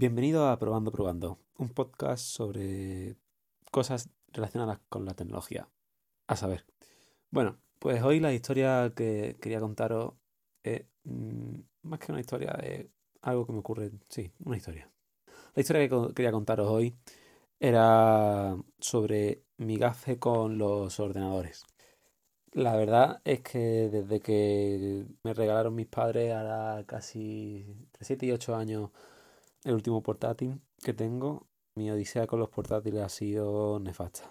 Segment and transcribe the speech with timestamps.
[0.00, 3.16] Bienvenido a Probando Probando, un podcast sobre
[3.72, 5.68] cosas relacionadas con la tecnología.
[6.28, 6.64] A saber.
[7.32, 10.12] Bueno, pues hoy la historia que quería contaros
[10.62, 12.86] es mm, más que una historia, es
[13.22, 14.88] algo que me ocurre, sí, una historia.
[15.56, 16.94] La historia que quería contaros hoy
[17.58, 21.66] era sobre mi gafe con los ordenadores.
[22.52, 28.30] La verdad es que desde que me regalaron mis padres, ahora casi entre 7 y
[28.30, 28.90] 8 años,
[29.68, 34.28] el último portátil que tengo, mi odisea con los portátiles ha sido nefasta.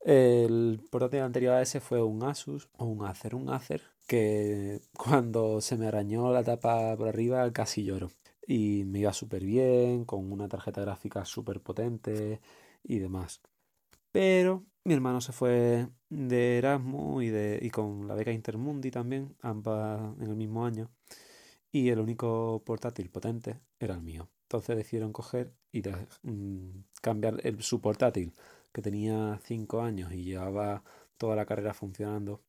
[0.00, 5.60] El portátil anterior a ese fue un Asus o un Acer, un Acer que cuando
[5.60, 8.10] se me arañó la tapa por arriba casi lloro.
[8.46, 12.40] Y me iba súper bien, con una tarjeta gráfica súper potente
[12.82, 13.40] y demás.
[14.10, 19.36] Pero mi hermano se fue de Erasmus y, de, y con la beca Intermundi también,
[19.42, 20.90] ambas en el mismo año.
[21.70, 24.28] Y el único portátil potente era el mío.
[24.42, 25.82] Entonces decidieron coger y
[26.22, 28.32] mm, cambiar el, su portátil,
[28.72, 30.82] que tenía 5 años y llevaba
[31.16, 32.40] toda la carrera funcionando,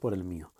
[0.00, 0.52] por el mío.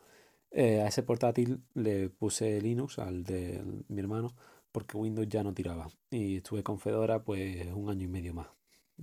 [0.51, 4.34] Eh, a ese portátil le puse Linux, al de mi hermano,
[4.73, 5.89] porque Windows ya no tiraba.
[6.11, 8.49] Y estuve con Fedora pues un año y medio más.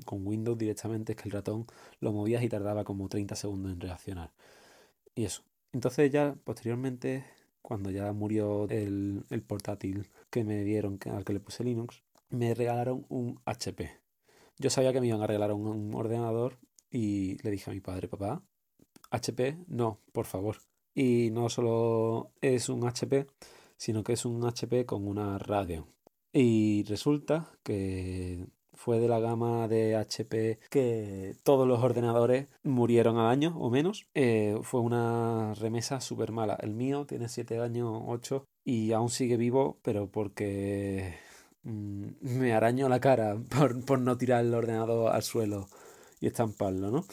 [0.05, 1.65] Con Windows directamente es que el ratón
[1.99, 4.31] lo movías y tardaba como 30 segundos en reaccionar.
[5.15, 5.43] Y eso.
[5.73, 7.25] Entonces ya posteriormente,
[7.69, 12.55] cuando ya murió el, el portátil que me dieron, al que le puse Linux, me
[12.55, 13.91] regalaron un HP.
[14.57, 16.57] Yo sabía que me iban a regalar un, ordenador
[16.89, 18.41] y le dije a mi padre, papá,
[19.11, 20.57] HP, no, por favor.
[20.95, 23.27] Y no solo es un HP,
[23.77, 25.85] sino que es un HP con una Radeon.
[26.33, 28.47] Y resulta que
[28.79, 34.07] fue de la gama de HP que todos los ordenadores murieron al año o menos.
[34.13, 36.57] Eh, fue una remesa súper mala.
[36.61, 41.17] El mío tiene 7 años, 8 y aún sigue vivo, pero porque
[41.63, 43.35] mm, me araño la cara
[43.85, 45.67] por, no tirar el ordenador al suelo
[46.21, 47.05] y estamparlo, ¿no?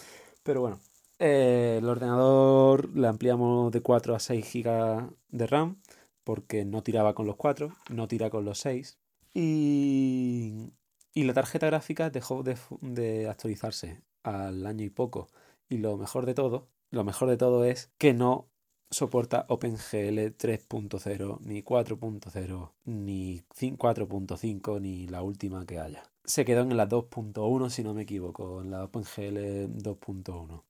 [0.44, 0.78] Pero bueno,
[1.18, 5.80] eh, el ordenador le ampliamos de 4 a 6 GB de RAM
[6.22, 8.98] porque no tiraba con los 4, no tira con los 6.
[9.34, 10.70] Y,
[11.16, 15.28] y la tarjeta gráfica dejó de, actualizarse al año y poco.
[15.66, 18.50] Y lo mejor de todo, lo mejor de todo es que no
[18.90, 26.02] soporta OpenGL 3.0, ni 4.0, ni 4.5, ni la última que haya.
[26.24, 30.64] Se quedó en la 2.1, si no me equivoco, en la OpenGL 2.1.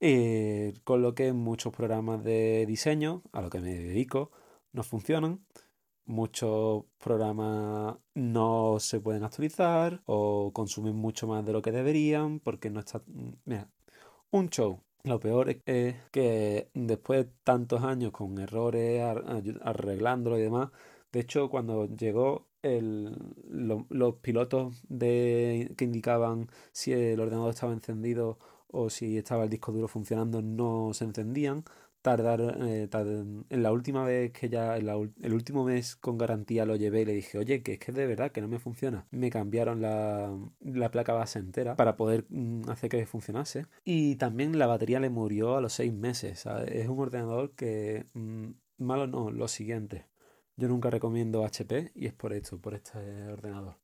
[0.00, 4.32] Eh, con lo que muchos programas de diseño, a lo que me dedico,
[4.72, 5.38] no funcionan.
[6.04, 12.70] Muchos programas no se pueden actualizar o consumen mucho más de lo que deberían porque
[12.70, 13.02] no está...
[14.30, 14.80] Un show.
[15.04, 19.02] Lo peor es que después de tantos años con errores,
[19.62, 20.70] arreglándolo y demás,
[21.12, 23.16] de hecho cuando llegó el,
[23.48, 28.38] los pilotos de, que indicaban si el ordenador estaba encendido
[28.68, 31.64] o si estaba el disco duro funcionando no se encendían,
[32.02, 37.02] tardar, eh, en la última vez que ya, el último mes con garantía lo llevé
[37.02, 39.06] y le dije, oye, que es que de verdad que no me funciona.
[39.10, 40.36] Me cambiaron la,
[40.90, 43.66] placa base entera para poder mm, hacer que funcionase.
[43.84, 46.44] Y también la batería le murió a los seis meses.
[46.66, 50.06] Es un ordenador que, mm, malo no, lo siguiente.
[50.56, 52.98] Yo nunca recomiendo HP y es por esto, por este
[53.28, 53.78] ordenador.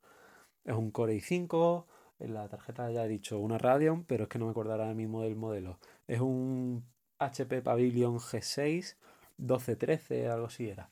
[0.65, 1.87] Es un Core i5,
[2.19, 4.95] en la tarjeta ya he dicho una Radeon, pero es que no me acordará ahora
[4.95, 5.79] mismo del modelo.
[6.06, 6.85] Es un
[7.19, 8.97] HP Pavilion G6
[9.39, 10.91] 12-13, algo así era.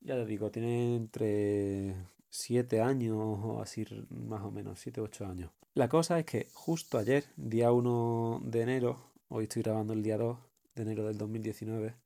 [0.00, 1.94] Ya te digo, tiene entre
[2.28, 5.50] 7 años o así, más o menos, 7-8 años.
[5.74, 10.18] La cosa es que justo ayer, día 1 de enero, hoy estoy grabando el día
[10.18, 10.38] 2
[10.74, 11.96] de enero del 2019,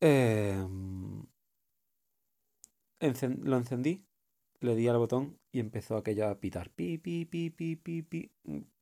[0.00, 1.24] em,
[3.00, 4.04] lo encendí,
[4.60, 6.70] le di al botón y empezó aquello a pitar.
[6.70, 8.30] Pi, pi, pi, pi, pi, pi.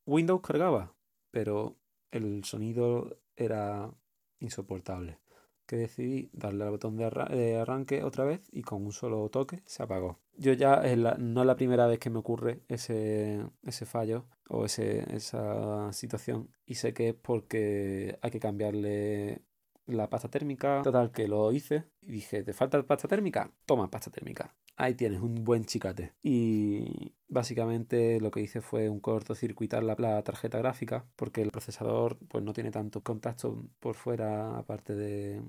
[0.04, 0.94] Windows cargaba,
[1.30, 1.76] pero
[2.10, 3.90] el sonido era
[4.38, 5.18] insoportable.
[5.66, 9.82] Que decidí darle al botón de, arranque otra vez y con un solo toque se
[9.82, 10.18] apagó.
[10.36, 10.82] Yo ya
[11.18, 16.48] no es la primera vez que me ocurre ese, ese fallo o ese, esa situación
[16.66, 19.42] y sé que es porque hay que cambiarle
[19.86, 20.82] la pasta térmica.
[20.82, 23.50] Total, que lo hice y dije, ¿te falta pasta térmica?
[23.66, 24.54] Toma pasta térmica.
[24.80, 26.14] Ahí tienes un buen chicate.
[26.22, 32.16] Y básicamente lo que hice fue un cortocircuitar la, la tarjeta gráfica porque el procesador
[32.28, 35.42] pues no tiene tantos contactos por fuera aparte de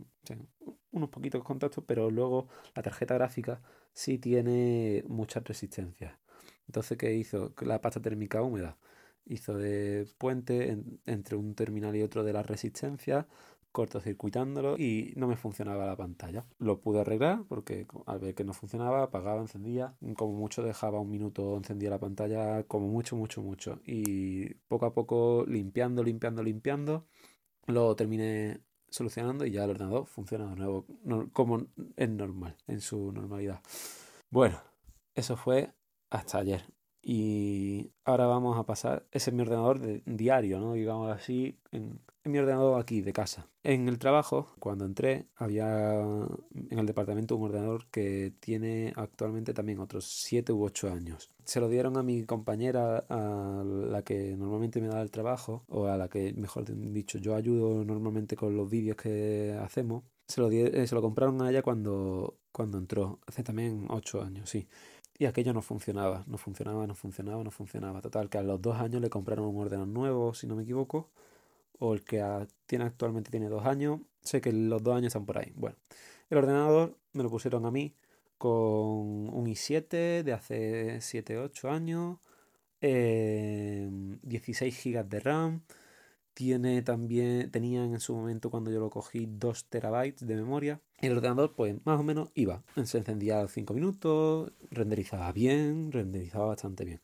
[0.91, 3.61] unos poquitos contactos, pero luego la tarjeta gráfica
[3.93, 6.13] sí tiene muchas resistencias.
[6.67, 7.53] Entonces, ¿qué hizo?
[7.61, 8.77] La pasta térmica húmeda
[9.25, 13.27] hizo de puente entre un terminal y otro de la resistencia
[13.71, 16.45] cortocircuitándolo y no me funcionaba la pantalla.
[16.59, 21.09] Lo pude arreglar porque al ver que no funcionaba, apagaba, encendía, como mucho dejaba un
[21.09, 23.79] minuto, encendía la pantalla, como mucho, mucho, mucho.
[23.85, 27.07] Y poco a poco limpiando, limpiando, limpiando,
[27.67, 30.85] lo terminé solucionando y ya el ordenador funciona de nuevo
[31.33, 31.65] como
[31.95, 33.61] es normal, en su normalidad.
[34.29, 34.61] Bueno,
[35.15, 35.73] eso fue
[36.09, 36.63] hasta ayer.
[37.03, 40.73] Y ahora vamos a pasar, ese es mi ordenador de, diario, ¿no?
[40.73, 43.47] Digamos así, en, mi ordenador aquí de casa.
[43.63, 49.79] En el trabajo, cuando entré, había en el departamento un ordenador que tiene actualmente también
[49.79, 51.31] otros 7 u 8 años.
[51.43, 55.87] Se lo dieron a mi compañera, a la que normalmente me da el trabajo, o
[55.87, 60.03] a la que, mejor dicho, yo ayudo normalmente con los vídeos que hacemos.
[60.27, 64.67] Se lo, eh, compraron a ella cuando, cuando entró, hace también 8 años, sí.
[65.21, 68.01] Y aquello no funcionaba, no funcionaba, no funcionaba, no funcionaba.
[68.01, 71.11] Total, que a los dos años le compraron un ordenador nuevo, si no me equivoco.
[71.77, 72.23] O el que
[72.65, 73.99] tiene actualmente tiene dos años.
[74.21, 75.53] Sé que los dos años están por ahí.
[75.55, 75.75] Bueno,
[76.31, 77.93] el ordenador me lo pusieron a mí
[78.39, 82.17] con un i7 de hace 7, 8 años.
[82.81, 85.61] 16 em, GB de RAM.
[86.41, 90.81] Tiene también, tenía en su momento cuando yo lo cogí 2 terabytes de memoria.
[90.97, 92.63] El ordenador, pues más o menos iba.
[92.83, 96.99] Se encendía 5 minutos, renderizaba bien, renderizaba bastante bien.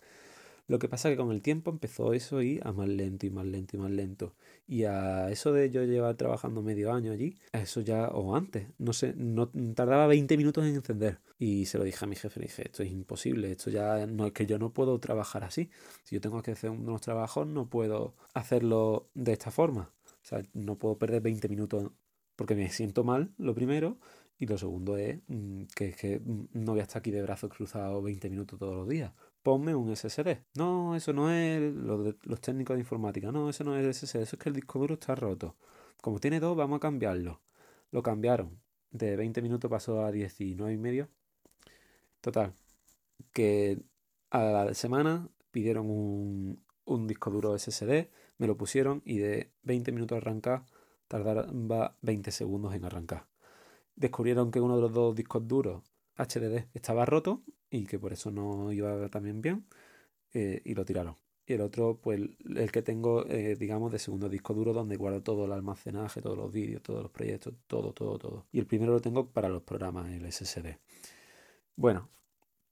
[0.68, 3.30] Lo que pasa es que con el tiempo empezó eso y a más lento y
[3.30, 4.36] más lento y más lento.
[4.68, 8.68] Y a eso de yo llevar trabajando medio año allí, a eso ya, o antes,
[8.78, 11.20] no sé, no tardaba 20 minutos en encender.
[11.40, 14.26] Y se lo dije a mi jefe, le dije, esto es imposible, esto ya no
[14.28, 15.70] es que yo no puedo trabajar así.
[16.04, 19.94] Si yo tengo que hacer unos trabajos, no puedo hacerlo de esta forma.
[20.06, 21.92] O sea, no puedo perder 20 minutos
[22.36, 24.00] porque me siento mal, lo primero,
[24.38, 27.50] y lo segundo es mm, que, que mm, no voy a estar aquí de brazos
[27.52, 29.14] cruzados 20 minutos todos los días
[29.44, 30.44] ponme un SSD.
[30.56, 33.32] No, eso no es los técnicos de informática.
[33.32, 34.22] No, eso no es el SSD.
[34.22, 35.56] Eso es que el disco duro está roto.
[36.02, 37.42] Como tiene dos, vamos a cambiarlo.
[37.92, 38.60] Lo cambiaron.
[38.92, 41.10] De 20 minutos pasó a 19 y medio.
[42.22, 42.54] Total.
[43.34, 43.80] Que
[44.32, 48.10] a la semana pidieron un, un disco duro SSD.
[48.38, 50.66] Me lo pusieron y de 20 minutos a arrancar
[51.08, 53.28] tardaba 20 segundos en arrancar.
[53.96, 55.84] Descubrieron que uno de los dos discos duros
[56.18, 59.66] HDD estaba roto y que por eso no iba también bien
[60.34, 61.18] eh, y lo tiraron.
[61.46, 62.20] Y el otro, pues
[62.56, 66.38] el que tengo, eh, digamos, de segundo disco duro donde guardo todo el almacenaje, todos
[66.38, 68.46] los vídeos, todos los proyectos, todo, todo, todo.
[68.52, 70.78] Y el primero lo tengo para los programas, el SSD.
[71.76, 72.10] Bueno,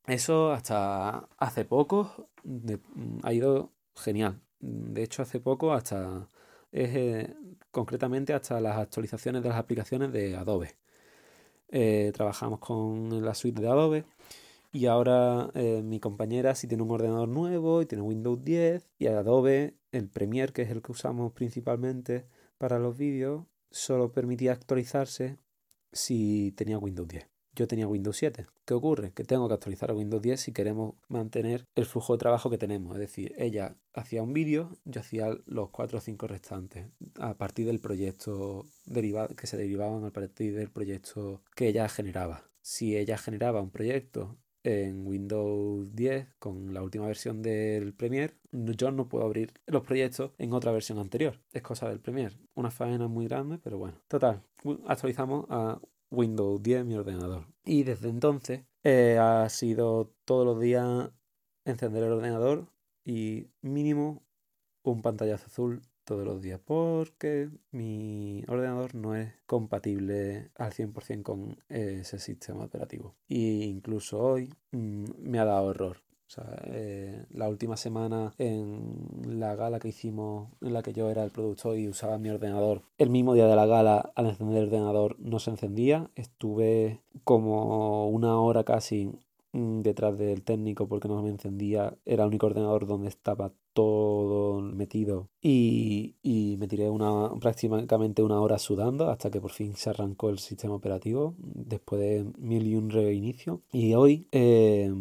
[0.08, 2.30] eso hasta hace poco
[3.24, 4.42] ha ido genial.
[4.60, 6.30] De hecho, hace poco hasta
[6.72, 7.36] es eh,
[7.72, 10.76] concretamente hasta las actualizaciones de las aplicaciones de Adobe.
[12.14, 14.06] Trabajamos con la suite de Adobe
[14.76, 19.08] y ahora eh, mi compañera sí tiene un ordenador nuevo y tiene Windows 10 y
[19.08, 22.28] Adobe, el Premiere, que es el que usamos principalmente
[22.58, 25.38] para los vídeos, solo permitía actualizarse
[25.94, 27.35] si tenía Windows 10.
[27.56, 28.48] Yo tenía Windows 7.
[28.66, 29.12] ¿Qué ocurre?
[29.14, 32.58] Que tengo que actualizar a Windows 10 si queremos mantener el flujo de trabajo que
[32.58, 32.96] tenemos.
[32.96, 36.88] Es decir, ella hacía un vídeo, yo hacía los 4 o 5 restantes
[37.18, 42.44] a partir del proyecto derivado, que se derivaban a partir del proyecto que ella generaba.
[42.62, 48.92] Si ella generaba un proyecto en Windows 10 con la última versión del Premiere, yo
[48.92, 51.40] no puedo abrir los proyectos en otra versión anterior.
[51.54, 52.36] Es cosa del Premiere.
[52.56, 54.02] Una faena muy grande, pero bueno.
[54.08, 54.42] Total,
[54.88, 55.80] actualizamos a
[56.12, 57.48] Windows 10 en mi ordenador.
[57.64, 61.10] Y desde entonces eh, ha sido todos los días
[61.66, 62.68] encender el ordenador
[63.04, 64.24] y mínimo
[64.84, 71.58] un pantallazo azul todos los días porque mi ordenador no es compatible al 100% con
[71.68, 73.16] ese sistema operativo.
[73.28, 76.05] Y incluso hoy mm, me ha dado error.
[76.28, 81.10] O sea, eh, la última semana en la gala que hicimos, en la que yo
[81.10, 84.58] era el productor y usaba mi ordenador, el mismo día de la gala, al encender
[84.58, 86.10] el ordenador no se encendía.
[86.16, 89.12] Estuve como una hora casi
[89.56, 91.98] detrás del técnico porque no me encendía.
[92.06, 95.30] Era el único ordenador donde estaba todo metido.
[95.42, 100.30] Y, y, me tiré una, prácticamente una hora sudando hasta que por fin se arrancó
[100.30, 103.62] el sistema operativo después de mil y un reinicio.
[103.72, 104.92] Y hoy eh,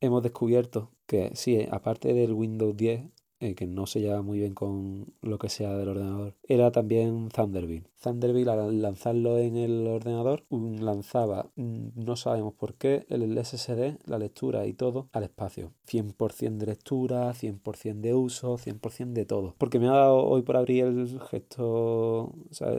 [0.00, 3.02] hemos descubierto que sí, aparte del Windows 10
[3.40, 7.28] eh, que no se lleva muy bien con lo que sea del ordenador, era también
[7.28, 7.84] Thunderbird.
[8.02, 14.18] Thunderbird al lanzarlo en el ordenador lanzaba, mm, no sabemos por qué, el SSD, la
[14.18, 15.72] lectura y todo al espacio.
[15.86, 19.54] 100% de lectura, 100% de uso, 100% de todo.
[19.58, 22.32] Porque me ha dado hoy por abrir el gesto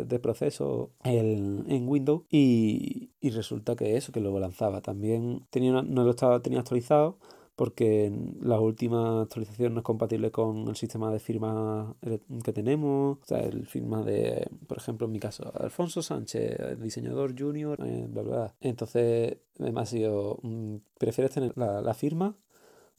[0.06, 4.82] de proceso en Windows y, resulta que eso, que lo lanzaba.
[4.82, 7.18] También tenía no lo estaba, tenía actualizado
[7.60, 11.94] porque la última actualización no es compatible con el sistema de firma
[12.42, 17.38] que tenemos, o sea, el firma de, por ejemplo, en mi caso, Alfonso Sánchez, diseñador
[17.38, 18.56] junior, eh, bla, bla.
[18.62, 20.40] Entonces, me ha sido,
[20.98, 22.38] ¿prefieres tener la, la firma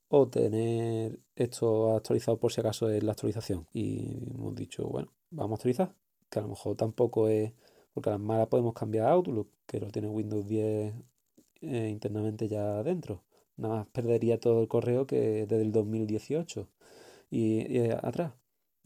[0.08, 3.66] o tener esto actualizado por si acaso es la actualización?
[3.72, 5.94] Y hemos dicho, bueno, vamos a actualizar,
[6.28, 7.54] que a lo mejor tampoco es,
[7.94, 10.94] porque a las malas podemos cambiar Outlook, que lo tiene Windows 10
[11.62, 13.22] eh, internamente ya dentro.
[13.60, 16.66] Nada más perdería todo el correo que desde el 2018
[17.30, 18.32] y, y atrás.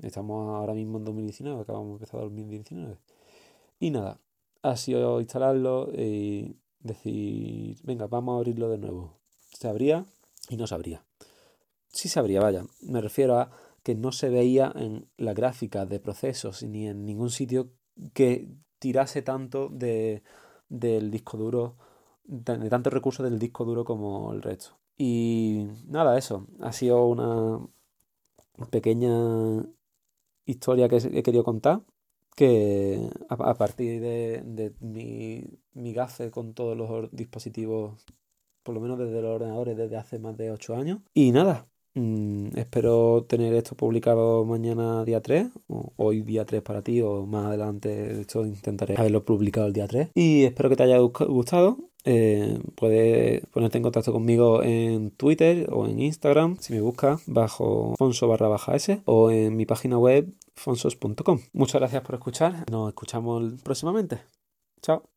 [0.03, 2.99] Estamos ahora mismo en 2019, acabamos de empezar 2019.
[3.79, 4.19] Y nada,
[4.63, 9.19] ha sido instalarlo y decir, venga, vamos a abrirlo de nuevo.
[9.53, 10.07] Se abría
[10.49, 11.05] y no se abría.
[11.89, 12.65] Sí se abría, vaya.
[12.81, 13.53] Me refiero a
[13.85, 17.71] que no se veía en la gráfica de procesos ni en ningún sitio
[18.13, 18.49] que
[18.81, 20.23] tirase tanto de,
[20.69, 21.77] del disco duro,
[22.25, 24.79] de tantos recursos del disco duro como el resto.
[24.97, 26.47] Y nada, eso.
[26.61, 27.61] Ha sido una
[28.71, 29.65] pequeña
[30.47, 31.83] historia que he querido contar.
[32.37, 38.05] Que a, partir de, de mi, mi gafe con todos los dispositivos,
[38.65, 40.99] por lo menos desde los ordenadores, desde hace más de 8 años.
[41.15, 46.83] Y nada, Mm, espero tener esto publicado mañana día 3, o hoy día 3 para
[46.83, 50.11] ti, o más adelante, esto intentaré haberlo publicado el día 3.
[50.15, 51.79] Y espero que te haya gustado.
[52.05, 57.95] Eh, puedes ponerte en contacto conmigo en Twitter o en Instagram si me buscas bajo
[57.97, 61.41] Fonso barra baja S o en mi página web fonsos.com.
[61.53, 62.71] Muchas gracias por escuchar.
[62.71, 64.21] Nos escuchamos próximamente.
[64.83, 65.05] Chao.